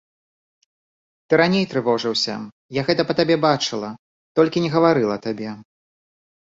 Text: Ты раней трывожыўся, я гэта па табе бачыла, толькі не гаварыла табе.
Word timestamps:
Ты 1.27 1.33
раней 1.41 1.65
трывожыўся, 1.75 2.35
я 2.81 2.85
гэта 2.89 3.01
па 3.11 3.19
табе 3.21 3.35
бачыла, 3.47 3.89
толькі 4.43 4.57
не 4.67 4.77
гаварыла 4.79 5.17
табе. 5.29 5.49